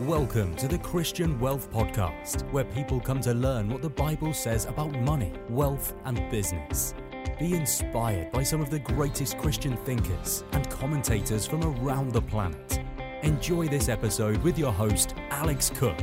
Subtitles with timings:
[0.00, 4.64] Welcome to the Christian Wealth Podcast, where people come to learn what the Bible says
[4.64, 6.94] about money, wealth, and business.
[7.38, 12.80] Be inspired by some of the greatest Christian thinkers and commentators from around the planet.
[13.20, 16.00] Enjoy this episode with your host, Alex Cook.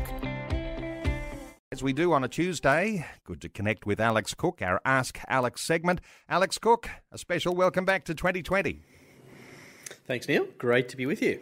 [1.72, 5.62] As we do on a Tuesday, good to connect with Alex Cook, our Ask Alex
[5.62, 6.02] segment.
[6.30, 8.84] Alex Cook, a special welcome back to 2020.
[10.08, 10.48] Thanks, Neil.
[10.58, 11.42] Great to be with you.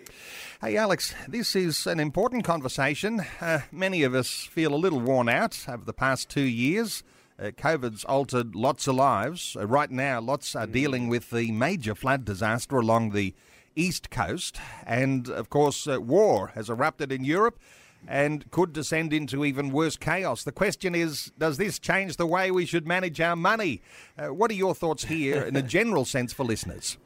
[0.59, 3.22] Hey, Alex, this is an important conversation.
[3.39, 7.03] Uh, many of us feel a little worn out over the past two years.
[7.38, 9.55] Uh, COVID's altered lots of lives.
[9.55, 13.36] Uh, right now, lots are dealing with the major flood disaster along the
[13.75, 14.58] east coast.
[14.88, 17.59] And, of course, uh, war has erupted in Europe
[18.08, 20.44] and could descend into even worse chaos.
[20.44, 23.84] The question is does this change the way we should manage our money?
[24.17, 26.97] Uh, what are your thoughts here in a general sense for listeners?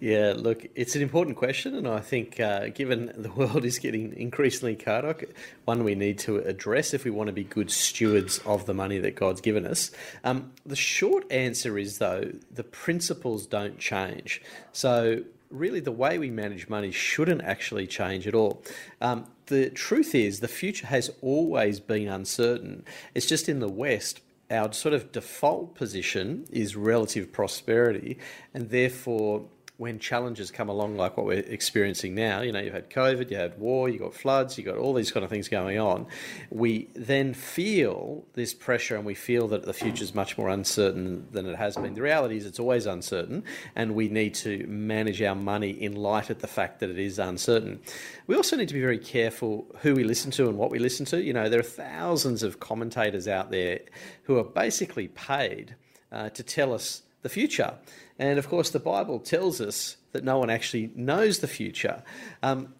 [0.00, 4.14] Yeah, look, it's an important question, and I think uh, given the world is getting
[4.16, 5.34] increasingly chaotic,
[5.64, 8.98] one we need to address if we want to be good stewards of the money
[8.98, 9.90] that God's given us.
[10.24, 14.42] Um, the short answer is, though, the principles don't change.
[14.72, 18.62] So, really, the way we manage money shouldn't actually change at all.
[19.00, 22.84] Um, the truth is, the future has always been uncertain.
[23.14, 28.18] It's just in the West, our sort of default position is relative prosperity,
[28.54, 29.44] and therefore
[29.78, 33.36] when challenges come along like what we're experiencing now, you know, you've had COVID, you
[33.36, 36.04] had war, you got floods, you got all these kind of things going on,
[36.50, 41.28] we then feel this pressure and we feel that the future is much more uncertain
[41.30, 41.94] than it has been.
[41.94, 43.44] The reality is it's always uncertain
[43.76, 47.20] and we need to manage our money in light of the fact that it is
[47.20, 47.78] uncertain.
[48.26, 51.06] We also need to be very careful who we listen to and what we listen
[51.06, 51.22] to.
[51.22, 53.78] You know, there are thousands of commentators out there
[54.24, 55.76] who are basically paid
[56.10, 57.74] uh, to tell us the future.
[58.18, 62.02] And of course, the Bible tells us that no one actually knows the future.
[62.42, 62.74] Um,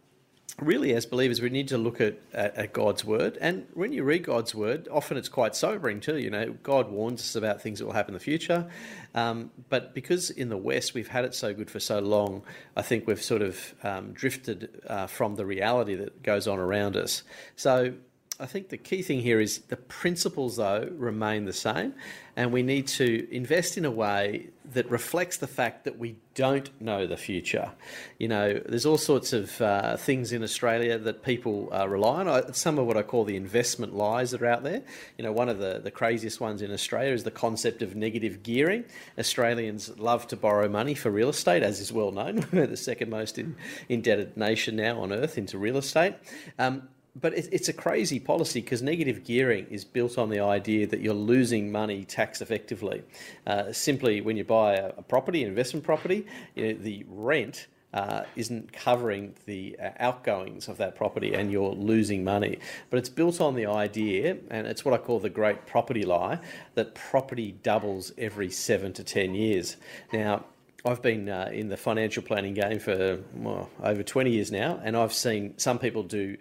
[0.60, 3.38] really, as believers, we need to look at, at, at, God's word.
[3.40, 6.18] And when you read God's word, often it's quite sobering too.
[6.18, 8.68] You know, God warns us about things that will happen in the future.
[9.14, 12.42] Um, but because in the West we've had it so good for so long,
[12.76, 16.96] I think we've sort of um, drifted uh, from the reality that goes on around
[16.96, 17.22] us.
[17.54, 17.94] So
[18.40, 21.94] I think the key thing here is the principles, though, remain the same,
[22.36, 26.70] and we need to invest in a way that reflects the fact that we don't
[26.80, 27.72] know the future.
[28.18, 32.54] You know, there's all sorts of uh, things in Australia that people uh, rely on.
[32.54, 34.82] Some of what I call the investment lies that are out there.
[35.16, 38.44] You know, one of the, the craziest ones in Australia is the concept of negative
[38.44, 38.84] gearing.
[39.18, 42.46] Australians love to borrow money for real estate, as is well known.
[42.52, 43.56] We're the second most in,
[43.88, 46.14] indebted nation now on earth into real estate.
[46.56, 46.88] Um,
[47.20, 51.14] but it's a crazy policy because negative gearing is built on the idea that you're
[51.14, 53.02] losing money tax effectively.
[53.46, 57.66] Uh, simply, when you buy a, a property, an investment property, you know, the rent
[57.94, 62.58] uh, isn't covering the uh, outgoings of that property and you're losing money.
[62.90, 66.38] But it's built on the idea, and it's what I call the great property lie,
[66.74, 69.76] that property doubles every seven to ten years.
[70.12, 70.44] Now,
[70.84, 74.96] I've been uh, in the financial planning game for well, over 20 years now, and
[74.96, 76.36] I've seen some people do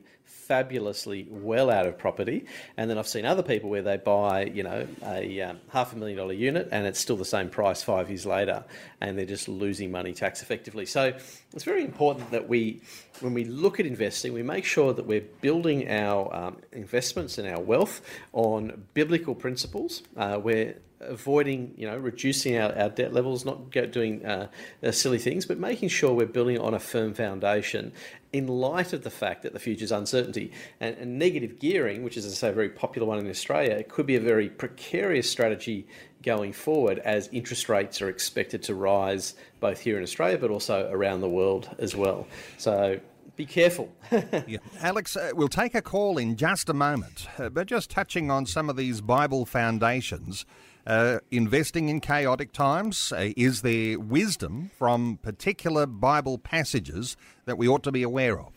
[0.48, 2.46] fabulously well out of property,
[2.78, 5.96] and then I've seen other people where they buy, you know, a um, half a
[5.98, 8.64] million dollar unit, and it's still the same price five years later,
[9.02, 10.86] and they're just losing money tax effectively.
[10.86, 11.14] So
[11.54, 12.82] it's very important that we,
[13.20, 17.48] when we look at investing, we make sure that we're building our um, investments and
[17.48, 18.02] our wealth
[18.34, 20.04] on biblical principles.
[20.16, 24.48] Uh, where avoiding, you know, reducing our, our debt levels, not doing uh,
[24.84, 27.92] uh, silly things, but making sure we're building on a firm foundation
[28.34, 30.52] in light of the fact that the future is uncertainty.
[30.80, 33.72] And, and, negative gearing, which is, as I say, a very popular one in Australia,
[33.72, 35.88] it could be a very precarious strategy
[36.24, 40.90] going forward as interest rates are expected to rise both here in Australia but also
[40.92, 42.28] around the world as well.
[42.58, 43.00] So
[43.38, 43.94] be careful.
[44.48, 44.58] yeah.
[44.82, 48.46] Alex, uh, we'll take a call in just a moment, uh, but just touching on
[48.46, 50.46] some of these Bible foundations.
[50.88, 57.68] Uh, investing in chaotic times, uh, is there wisdom from particular Bible passages that we
[57.68, 58.54] ought to be aware of?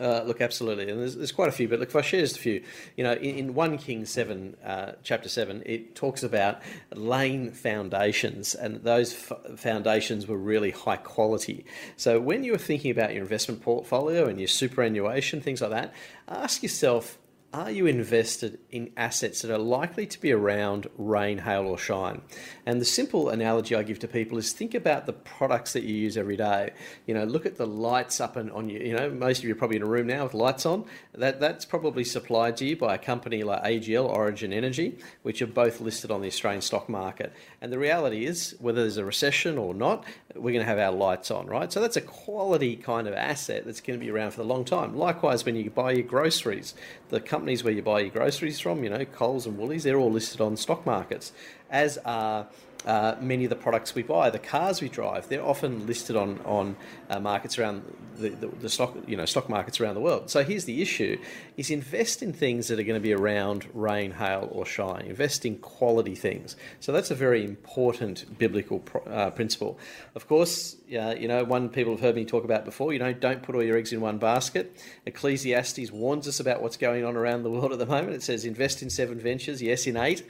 [0.00, 1.68] Uh, look, absolutely, and there's, there's, quite a few.
[1.68, 2.62] But look, if I share just a few,
[2.96, 6.62] you know, in, in one Kings seven, uh, chapter seven, it talks about
[6.94, 11.66] laying foundations, and those f- foundations were really high quality.
[11.96, 15.92] So when you are thinking about your investment portfolio and your superannuation, things like that,
[16.28, 17.18] ask yourself
[17.58, 22.22] are you invested in assets that are likely to be around rain, hail, or shine?
[22.64, 25.94] And the simple analogy I give to people is think about the products that you
[25.94, 26.70] use every day.
[27.06, 28.78] You know, look at the lights up and on you.
[28.78, 30.84] You know, most of you are probably in a room now with lights on.
[31.14, 35.46] That that's probably supplied to you by a company like AGL, Origin Energy, which are
[35.46, 37.32] both listed on the Australian stock market.
[37.60, 40.92] And the reality is, whether there's a recession or not, we're going to have our
[40.92, 41.72] lights on, right?
[41.72, 44.64] So that's a quality kind of asset that's going to be around for a long
[44.64, 44.96] time.
[44.96, 46.74] Likewise, when you buy your groceries,
[47.08, 50.12] the companies where you buy your groceries from, you know, Coles and Woolies, they're all
[50.12, 51.32] listed on stock markets,
[51.70, 52.46] as are
[52.86, 56.40] uh, many of the products we buy, the cars we drive, they're often listed on
[56.44, 56.76] on
[57.10, 57.82] uh, markets around
[58.16, 60.30] the, the, the, stock, you know, stock markets around the world.
[60.30, 61.18] So here's the issue:
[61.56, 65.06] is invest in things that are going to be around rain, hail, or shine.
[65.06, 66.56] Invest in quality things.
[66.80, 69.78] So that's a very important biblical uh, principle.
[70.14, 72.92] Of course, you know, one people have heard me talk about before.
[72.92, 74.80] You know, don't put all your eggs in one basket.
[75.04, 78.14] Ecclesiastes warns us about what's going on around the world at the moment.
[78.14, 80.24] It says invest in seven ventures, yes, in eight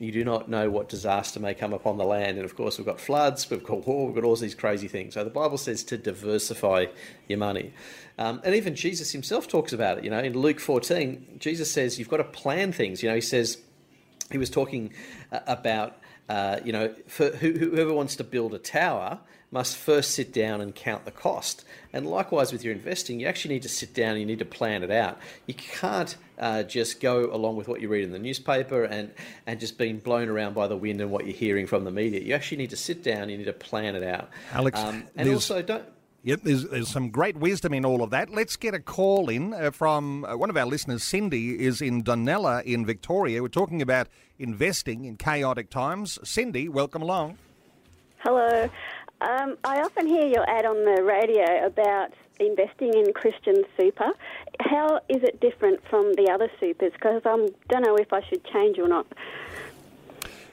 [0.00, 2.38] you do not know what disaster may come upon the land.
[2.38, 5.12] And of course, we've got floods, we've got war, we've got all these crazy things.
[5.12, 6.86] So the Bible says to diversify
[7.28, 7.74] your money.
[8.16, 10.04] Um, and even Jesus himself talks about it.
[10.04, 13.02] You know, in Luke 14, Jesus says you've got to plan things.
[13.02, 13.58] You know, he says,
[14.32, 14.94] he was talking
[15.32, 15.98] uh, about,
[16.30, 19.20] uh, you know, for whoever wants to build a tower,
[19.50, 21.64] must first sit down and count the cost.
[21.92, 24.44] And likewise with your investing, you actually need to sit down and you need to
[24.44, 25.18] plan it out.
[25.46, 29.10] You can't uh, just go along with what you read in the newspaper and,
[29.46, 32.20] and just being blown around by the wind and what you're hearing from the media.
[32.20, 34.30] You actually need to sit down, you need to plan it out.
[34.52, 35.84] Alex, um, and also don't.
[36.22, 38.28] Yep, there's, there's some great wisdom in all of that.
[38.28, 41.02] Let's get a call in uh, from uh, one of our listeners.
[41.02, 43.40] Cindy is in Dunolly in Victoria.
[43.40, 44.06] We're talking about
[44.38, 46.18] investing in chaotic times.
[46.22, 47.38] Cindy, welcome along.
[48.18, 48.68] Hello.
[49.20, 54.12] Um, I often hear your ad on the radio about investing in Christian super.
[54.60, 56.92] How is it different from the other supers?
[56.94, 59.06] Because I don't know if I should change or not.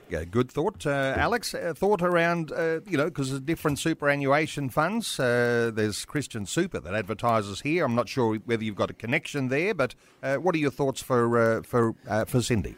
[0.09, 1.53] Yeah, good thought, uh, Alex.
[1.53, 5.19] Uh, thought around, uh, you know, because there's different superannuation funds.
[5.19, 7.83] Uh, there's Christian Super that advertises here.
[7.83, 11.01] I'm not sure whether you've got a connection there, but uh, what are your thoughts
[11.01, 11.93] for for
[12.25, 12.75] for Cindy?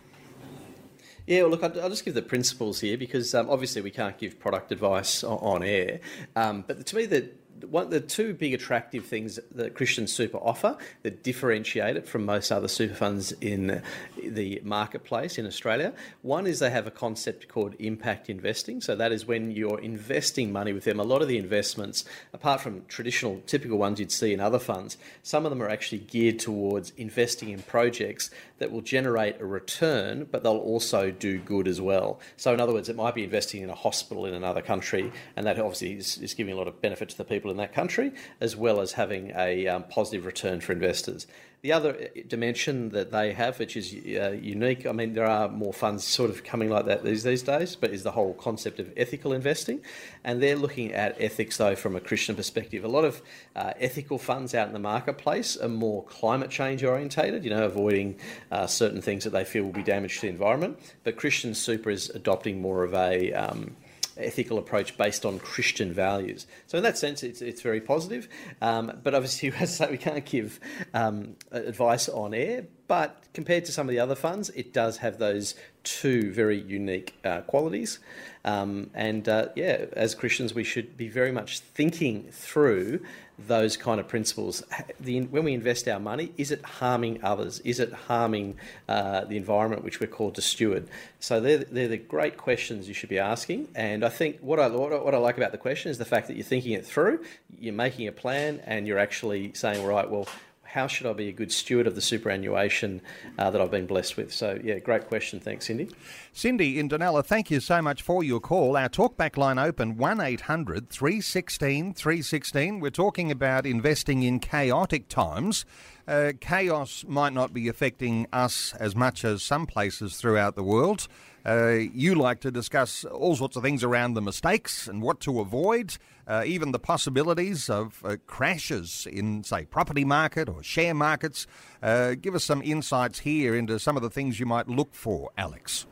[1.29, 4.39] Yeah, well, look, I'll, just give the principles here because um, obviously we can't give
[4.39, 5.99] product advice on, on air.
[6.35, 7.29] Um, but to me, the
[7.67, 12.51] one, the two big attractive things that Christian Super offer that differentiate it from most
[12.51, 13.81] other super funds in
[14.17, 15.93] the marketplace in Australia.
[16.21, 18.81] One is they have a concept called impact investing.
[18.81, 20.99] So that is when you're investing money with them.
[20.99, 24.97] A lot of the investments, apart from traditional, typical ones you'd see in other funds,
[25.21, 30.27] some of them are actually geared towards investing in projects that will generate a return,
[30.31, 32.19] but they'll also do good as well.
[32.37, 35.45] So in other words, it might be investing in a hospital in another country, and
[35.45, 38.11] that obviously is, is giving a lot of benefit to the people in that country,
[38.39, 41.25] as well as having a um, positive return for investors.
[41.61, 45.49] The other uh, dimension that they have, which is uh, unique, I mean, there are
[45.49, 48.79] more funds sort of coming like that these, these days, but is the whole concept
[48.79, 49.81] of ethical investing.
[50.23, 52.85] And they're looking at ethics, though, from a Christian perspective.
[52.85, 53.21] A lot of
[53.57, 58.15] uh, ethical funds out in the marketplace are more climate change orientated, you know, avoiding
[58.51, 60.79] uh, certain things that they feel will be damage to the environment.
[61.03, 63.75] But Christian Super is adopting more of a um,
[64.19, 66.47] ethical approach based on Christian values.
[66.67, 68.27] So in that sense, it's, it's very positive.
[68.61, 70.59] Um, but obviously, as I say, we can't give
[70.93, 72.65] um, advice on air.
[72.89, 75.53] But compared to some of the other funds, it does have those
[75.83, 77.99] two very unique uh, qualities.
[78.43, 83.01] Um, and uh, yeah, as Christians, we should be very much thinking through
[83.37, 84.63] those kind of principles.
[84.99, 87.59] The, when we invest our money, is it harming others?
[87.59, 88.57] Is it harming
[88.87, 90.89] uh, the environment which we're called to steward?
[91.19, 93.67] So they're, they're the great questions you should be asking.
[93.75, 96.05] And I think what I, what I, what I like about the question is the
[96.05, 97.23] fact that you're thinking it through,
[97.59, 100.27] you're making a plan, and you're actually saying, right, well,
[100.71, 103.01] how should I be a good steward of the superannuation
[103.39, 104.31] uh, that I've been blessed with?
[104.31, 105.39] So, yeah, great question.
[105.39, 105.89] Thanks, Cindy.
[106.31, 108.77] Cindy in Dunolly, thank you so much for your call.
[108.77, 112.79] Our talkback line open 1 800 316 316.
[112.79, 115.65] We're talking about investing in chaotic times.
[116.07, 121.07] Uh, chaos might not be affecting us as much as some places throughout the world.
[121.45, 125.39] Uh, you like to discuss all sorts of things around the mistakes and what to
[125.39, 131.47] avoid, uh, even the possibilities of uh, crashes in, say, property market or share markets.
[131.81, 135.31] Uh, give us some insights here into some of the things you might look for,
[135.37, 135.85] Alex.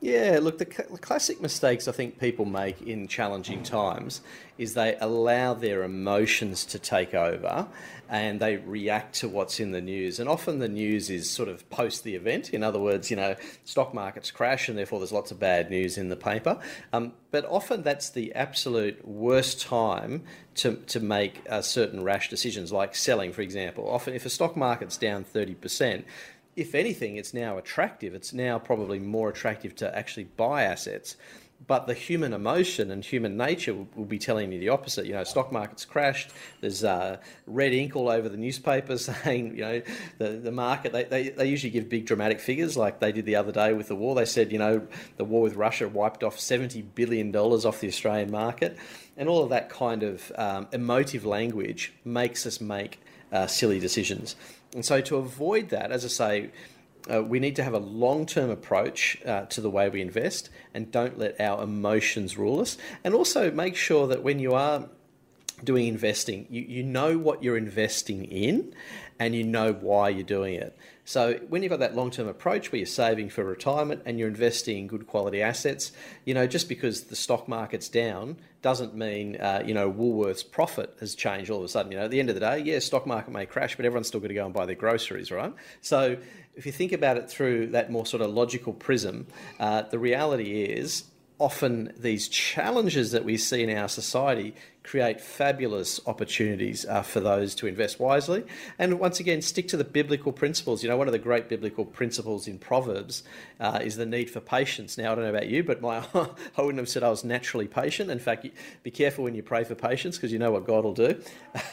[0.00, 4.20] Yeah, look, the, cl- the, classic mistakes I think people make in challenging times
[4.58, 7.66] is they allow their emotions to take over
[8.08, 10.20] and they react to what's in the news.
[10.20, 12.50] And often the news is sort of post the event.
[12.50, 15.96] In other words, you know, stock markets crash and therefore there's lots of bad news
[15.96, 16.58] in the paper.
[16.92, 20.24] Um, but often that's the absolute worst time
[20.56, 23.88] to, to make uh, certain rash decisions, like selling, for example.
[23.88, 26.04] Often, if a stock market's down 30%,
[26.56, 28.14] if anything, it's now attractive.
[28.14, 31.16] It's now probably more attractive to actually buy assets
[31.66, 35.06] but the human emotion and human nature will, will, be telling you the opposite.
[35.06, 36.30] You know, stock market's crashed.
[36.60, 39.82] There's uh, red ink all over the newspapers saying, you know,
[40.18, 40.92] the, the market.
[40.92, 43.88] They, they, they usually give big dramatic figures, like they did the other day with
[43.88, 44.14] the war.
[44.14, 44.86] They said, you know,
[45.16, 48.76] the war with Russia wiped off seventy billion dollars off the Australian market,
[49.16, 53.00] and all of that kind of um, emotive language makes us make
[53.32, 54.36] uh, silly decisions.
[54.76, 56.50] And so, to avoid that, as I say
[57.12, 60.50] uh, we need to have a long term approach uh, to the way we invest
[60.74, 62.76] and don't let our emotions rule us.
[63.04, 64.88] And also make sure that when you are
[65.62, 68.74] doing investing, you, you know what you're investing in
[69.18, 70.76] and you know why you're doing it.
[71.04, 74.76] So when you've got that long-term approach where you're saving for retirement and you're investing
[74.76, 75.92] in good quality assets,
[76.24, 80.96] you know, just because the stock market's down doesn't mean, uh, you know, Woolworth's profit
[80.98, 81.92] has changed all of a sudden.
[81.92, 84.08] You know, at the end of the day, yeah, stock market may crash, but everyone's
[84.08, 85.54] still going to go and buy their groceries, right?
[85.82, 86.16] So
[86.56, 89.28] if you think about it through that more sort of logical prism,
[89.60, 91.04] uh, the reality is
[91.38, 94.52] often these challenges that we see in our society
[94.86, 98.44] create fabulous opportunities uh, for those to invest wisely.
[98.78, 100.82] And once again, stick to the biblical principles.
[100.82, 103.24] You know, one of the great biblical principles in Proverbs
[103.58, 104.96] uh, is the need for patience.
[104.96, 107.66] Now, I don't know about you, but my I wouldn't have said I was naturally
[107.66, 108.10] patient.
[108.10, 108.46] In fact,
[108.82, 111.20] be careful when you pray for patience because you know what God will do.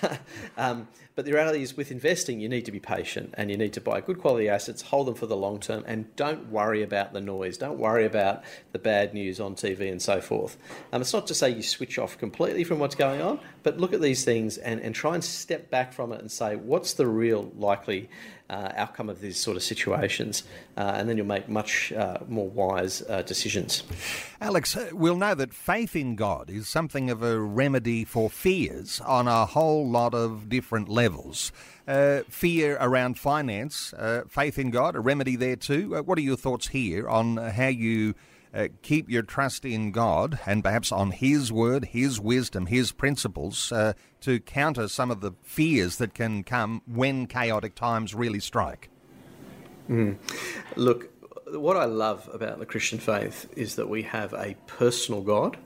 [0.58, 3.74] um, but the reality is, with investing, you need to be patient and you need
[3.74, 7.13] to buy good quality assets, hold them for the long term, and don't worry about
[7.13, 7.58] the noise.
[7.58, 10.58] Don't worry about the bad news on TV and so forth.
[10.91, 13.93] Um, it's not to say you switch off completely from what's going on, but look
[13.93, 17.07] at these things and, and try and step back from it and say, what's the
[17.07, 18.10] real likely
[18.50, 20.43] uh, outcome of these sort of situations,
[20.77, 23.83] uh, and then you'll make much uh, more wise uh, decisions.
[24.41, 29.01] Alex, uh, we'll know that faith in God is something of a remedy for fears
[29.01, 31.51] on a whole lot of different levels.
[31.88, 33.93] Uh, fear around finance,
[34.29, 36.01] faith in God, a remedy there too.
[36.03, 38.13] what are your thoughts here on how you
[38.53, 43.72] uh, keep your trust in God and perhaps on His word, His wisdom, His principles
[43.72, 48.89] uh, to counter some of the fears that can come when chaotic times really strike.
[49.89, 50.17] Mm.
[50.75, 51.10] Look,
[51.48, 55.57] what I love about the Christian faith is that we have a personal God,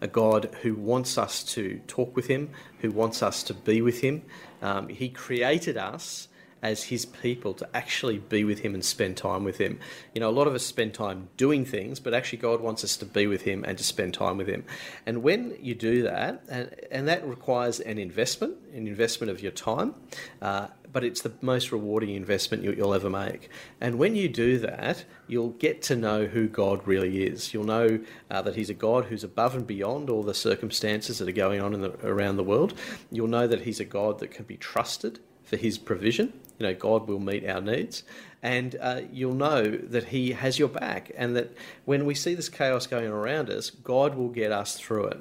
[0.00, 2.50] a God who wants us to talk with Him,
[2.80, 4.22] who wants us to be with Him.
[4.60, 6.28] Um, he created us
[6.64, 9.78] as his people to actually be with him and spend time with him.
[10.14, 12.96] You know, a lot of us spend time doing things, but actually God wants us
[12.96, 14.64] to be with him and to spend time with him.
[15.04, 19.52] And when you do that, and, and that requires an investment, an investment of your
[19.52, 19.94] time,
[20.40, 23.50] uh, but it's the most rewarding investment you, will ever make.
[23.78, 27.52] And when you do that, you'll get to know who God really is.
[27.52, 27.98] You'll know
[28.30, 31.60] uh, that He's a God who's above and beyond all the circumstances that are going
[31.60, 32.72] on the, around the world.
[33.10, 36.32] You'll know that He's a God that can be trusted for His provision.
[36.58, 38.04] You know, God will meet our needs,
[38.42, 41.52] and uh, you'll know that He has your back, and that
[41.84, 45.20] when we see this chaos going around us, God will get us through it.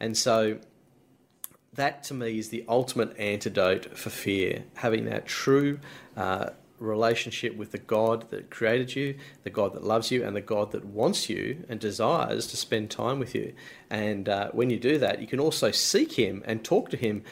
[0.00, 0.58] And so,
[1.74, 5.80] that to me is the ultimate antidote for fear having that true
[6.16, 6.50] uh,
[6.82, 10.72] relationship with the God that created you, the God that loves you, and the God
[10.72, 13.54] that wants you and desires to spend time with you.
[13.88, 17.22] And uh, when you do that, you can also seek Him and talk to Him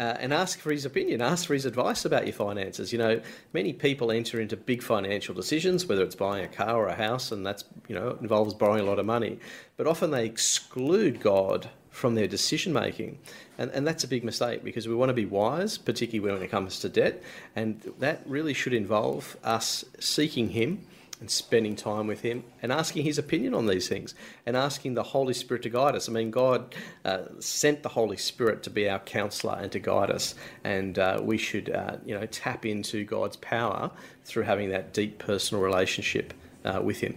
[0.00, 2.90] uh, and ask for his opinion, ask for his advice about your finances.
[2.90, 3.20] You know,
[3.52, 7.30] many people enter into big financial decisions, whether it's buying a car or a house,
[7.30, 9.38] and that's, you know, involves borrowing a lot of money.
[9.76, 13.18] But often they exclude God from their decision making.
[13.58, 16.50] And, and that's a big mistake because we want to be wise, particularly when it
[16.50, 17.22] comes to debt.
[17.54, 20.86] And that really should involve us seeking Him
[21.20, 24.14] and spending time with Him and asking His opinion on these things
[24.46, 26.08] and asking the Holy Spirit to guide us.
[26.08, 26.74] I mean, God
[27.04, 30.34] uh, sent the Holy Spirit to be our counselor and to guide us,
[30.64, 33.90] and uh, we should, uh, you know, tap into God's power
[34.24, 36.32] through having that deep personal relationship
[36.64, 37.16] uh, with Him.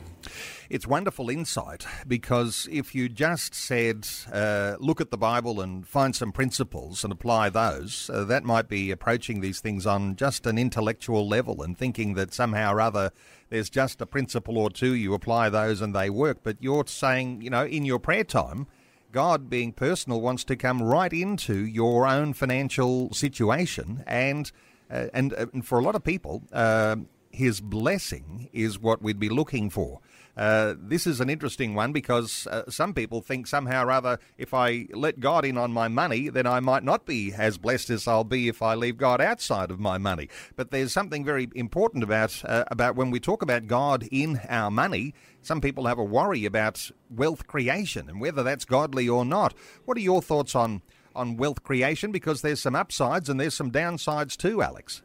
[0.74, 6.16] It's wonderful insight because if you just said, uh, look at the Bible and find
[6.16, 10.58] some principles and apply those, uh, that might be approaching these things on just an
[10.58, 13.12] intellectual level and thinking that somehow or other
[13.52, 16.40] there's just a principle or two, you apply those and they work.
[16.42, 18.66] But you're saying, you know, in your prayer time,
[19.12, 24.04] God, being personal, wants to come right into your own financial situation.
[24.08, 24.52] And,
[24.90, 26.96] uh, and, uh, and for a lot of people, uh,
[27.30, 30.00] his blessing is what we'd be looking for.
[30.36, 34.54] Uh, this is an interesting one because uh, some people think somehow or other if
[34.54, 38.08] I let God in on my money, then I might not be as blessed as
[38.08, 40.30] I'll be if I leave God outside of my money.
[40.56, 44.72] But there's something very important about uh, about when we talk about God in our
[44.72, 45.14] money.
[45.42, 49.54] Some people have a worry about wealth creation and whether that's godly or not.
[49.86, 50.82] What are your thoughts on
[51.16, 52.12] on wealth creation?
[52.12, 55.04] Because there's some upsides and there's some downsides too, Alex.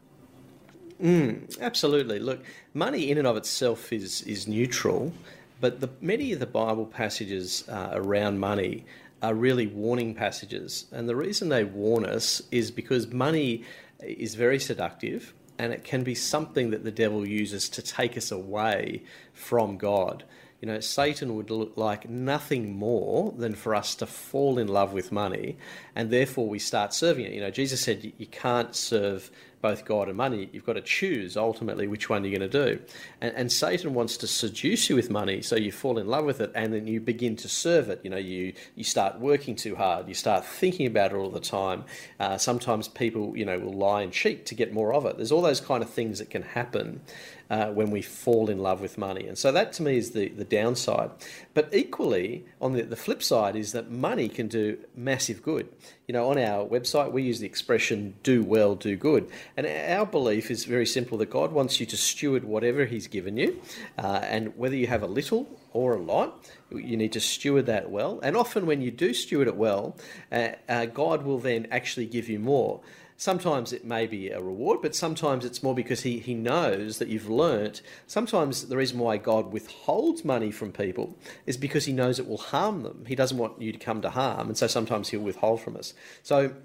[1.01, 2.19] Mm, absolutely.
[2.19, 5.13] Look, money in and of itself is is neutral,
[5.61, 8.85] but the, many of the Bible passages uh, around money
[9.21, 13.63] are really warning passages, and the reason they warn us is because money
[14.01, 18.31] is very seductive, and it can be something that the devil uses to take us
[18.31, 19.01] away
[19.33, 20.23] from God.
[20.61, 24.91] You know, Satan would look like nothing more than for us to fall in love
[24.91, 25.57] with money,
[25.95, 27.31] and therefore we start serving it.
[27.31, 31.35] You know, Jesus said you can't serve both God and money, you've got to choose
[31.35, 32.81] ultimately which one you're going to do.
[33.21, 36.39] And, and, Satan wants to seduce you with money, so you fall in love with
[36.39, 37.99] it, and then you begin to serve it.
[38.03, 41.39] You know, you you start working too hard, you start thinking about it all the
[41.39, 41.83] time.
[42.19, 45.17] Uh, sometimes people, you know, will lie and cheat to get more of it.
[45.17, 47.01] There's all those kind of things that can happen
[47.49, 49.27] uh, when we fall in love with money.
[49.27, 51.11] And so that to me is the, the downside.
[51.53, 55.67] But equally, on the, the flip side, is that money can do massive good.
[56.07, 59.29] You know, on our website, we use the expression do well, do good.
[59.57, 63.37] And our belief is very simple that God wants you to steward whatever He's given
[63.37, 63.59] you.
[63.97, 67.89] Uh, and whether you have a little or a lot, you need to steward that
[67.89, 68.19] well.
[68.21, 69.95] And often, when you do steward it well,
[70.31, 72.81] uh, uh God will then actually give you more.
[73.19, 77.09] Sometimes it may be a reward, but sometimes it's more because he, he knows that
[77.09, 77.81] you've learnt.
[78.07, 82.37] Sometimes the reason why God withholds money from people is because he knows it will
[82.37, 83.03] harm them.
[83.09, 85.93] He doesn't want you to come to harm, and so sometimes he'll withhold from us.
[86.23, 86.55] So,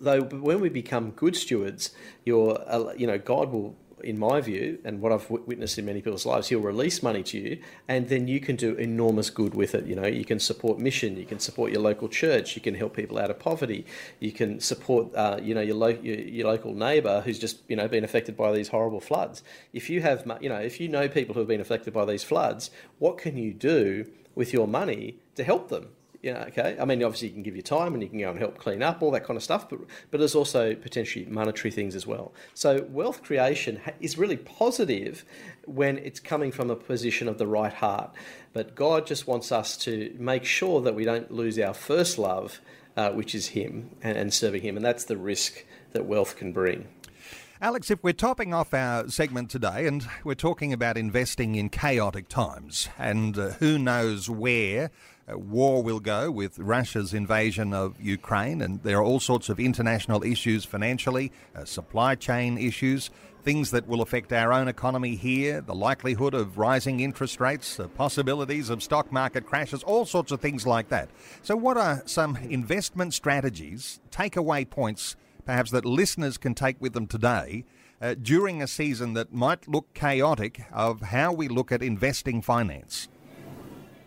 [0.00, 1.92] though when we become good stewards,
[2.24, 6.00] you're, uh, you know, God will in my view, and what I've witnessed in many
[6.02, 9.74] people's lives, he'll release money to you, and then you can do enormous good with
[9.74, 9.86] it.
[9.86, 12.94] You know, you can support mission, you can support your local church, you can help
[12.94, 13.86] people out of poverty,
[14.20, 17.76] you can support, uh, you know, your, lo- your, your local neighbour who's just, you
[17.76, 19.42] know, been affected by these horrible floods.
[19.72, 22.24] If you have, you know, if you know people who have been affected by these
[22.24, 25.88] floods, what can you do with your money to help them?
[26.26, 26.76] Yeah, okay.
[26.80, 28.82] I mean, obviously, you can give your time and you can go and help clean
[28.82, 29.78] up, all that kind of stuff, but,
[30.10, 32.32] but there's also potentially monetary things as well.
[32.52, 35.24] So, wealth creation is really positive
[35.66, 38.12] when it's coming from a position of the right heart.
[38.52, 42.60] But God just wants us to make sure that we don't lose our first love,
[42.96, 44.74] uh, which is Him and, and serving Him.
[44.74, 46.88] And that's the risk that wealth can bring.
[47.62, 52.28] Alex, if we're topping off our segment today and we're talking about investing in chaotic
[52.28, 54.90] times, and uh, who knows where
[55.28, 60.22] war will go with Russia's invasion of Ukraine, and there are all sorts of international
[60.22, 63.10] issues financially, uh, supply chain issues,
[63.42, 67.88] things that will affect our own economy here, the likelihood of rising interest rates, the
[67.88, 71.08] possibilities of stock market crashes, all sorts of things like that.
[71.42, 77.06] So, what are some investment strategies, takeaway points, perhaps that listeners can take with them
[77.06, 77.64] today?
[77.98, 83.08] Uh, during a season that might look chaotic, of how we look at investing finance.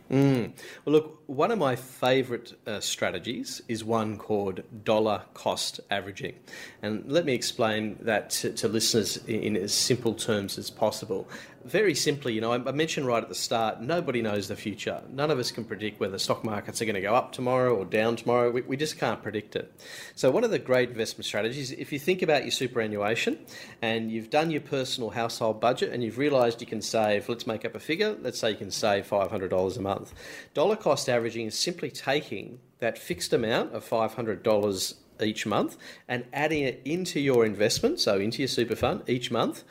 [0.09, 0.53] Mm.
[0.85, 6.33] Well, look, one of my favourite uh, strategies is one called dollar cost averaging.
[6.81, 11.27] And let me explain that to, to listeners in, in, as simple terms as possible
[11.65, 15.01] very simply, you know, I mentioned right at the start, nobody knows the future.
[15.09, 17.85] None of us can predict whether stock markets are going to go up tomorrow or
[17.85, 18.51] down tomorrow.
[18.51, 19.71] We, we just can't predict it.
[20.15, 23.39] So, one of the great investment strategies, if you think about your superannuation
[23.81, 27.65] and you've done your personal household budget and you've realised you can save, let's make
[27.65, 30.13] up a figure, let's say you can save $500 a month.
[30.53, 36.63] Dollar cost averaging is simply taking that fixed amount of $500 each month and adding
[36.63, 39.63] it into your investment, so into your super fund each month.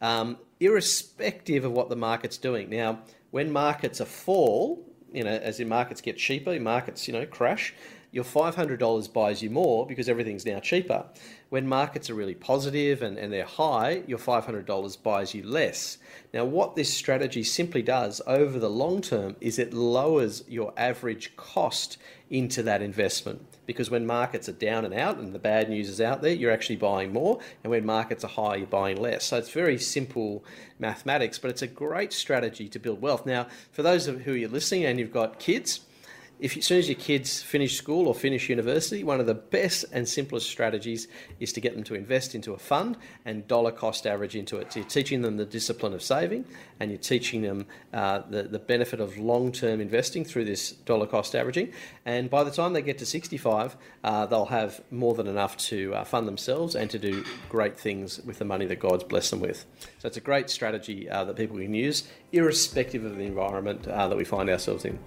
[0.00, 2.70] Um, irrespective of what the market's doing.
[2.70, 7.26] Now, when markets are fall, you know, as in markets get cheaper, markets, you know,
[7.26, 7.74] crash,
[8.16, 11.04] your $500 buys you more because everything's now cheaper.
[11.50, 15.98] When markets are really positive and, and they're high, your $500 buys you less.
[16.32, 21.36] Now, what this strategy simply does over the long term is it lowers your average
[21.36, 21.98] cost
[22.30, 26.00] into that investment because when markets are down and out and the bad news is
[26.00, 29.26] out there, you're actually buying more, and when markets are high, you're buying less.
[29.26, 30.42] So it's very simple
[30.78, 33.26] mathematics, but it's a great strategy to build wealth.
[33.26, 35.80] Now, for those of who are listening and you've got kids,
[36.38, 39.86] if as soon as your kids finish school or finish university, one of the best
[39.92, 41.08] and simplest strategies
[41.40, 44.72] is to get them to invest into a fund and dollar cost average into it.
[44.72, 46.44] So you're teaching them the discipline of saving
[46.78, 51.06] and you're teaching them uh, the, the benefit of long term investing through this dollar
[51.06, 51.72] cost averaging.
[52.04, 55.94] And by the time they get to 65, uh, they'll have more than enough to
[55.94, 59.40] uh, fund themselves and to do great things with the money that God's blessed them
[59.40, 59.64] with.
[59.98, 64.08] So it's a great strategy uh, that people can use, irrespective of the environment uh,
[64.08, 64.98] that we find ourselves in.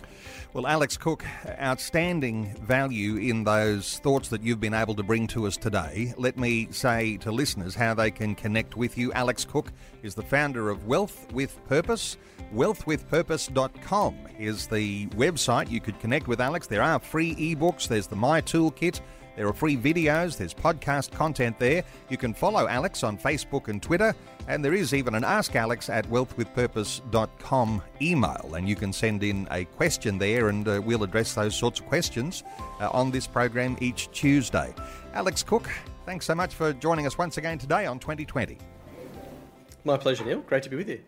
[0.51, 1.23] Well, Alex Cook,
[1.61, 6.11] outstanding value in those thoughts that you've been able to bring to us today.
[6.17, 9.13] Let me say to listeners how they can connect with you.
[9.13, 12.17] Alex Cook is the founder of Wealth with Purpose.
[12.51, 16.65] Wealthwithpurpose.com is the website you could connect with Alex.
[16.65, 19.01] There are free ebooks, there's the My Toolkit.
[19.39, 21.85] There are free videos, there's podcast content there.
[22.09, 24.13] You can follow Alex on Facebook and Twitter,
[24.49, 29.47] and there is even an Ask Alex at wealthwithpurpose.com email, and you can send in
[29.49, 32.43] a question there, and uh, we'll address those sorts of questions
[32.81, 34.75] uh, on this program each Tuesday.
[35.13, 35.69] Alex Cook,
[36.05, 38.57] thanks so much for joining us once again today on 2020.
[39.85, 40.41] My pleasure, Neil.
[40.41, 40.99] Great to be with you.